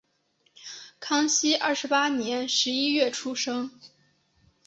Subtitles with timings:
[0.99, 3.69] 康熙二十八年十一月出生。